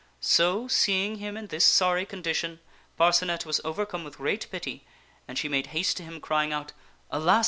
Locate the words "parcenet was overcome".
2.97-4.03